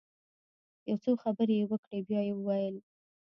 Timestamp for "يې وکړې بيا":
1.59-2.21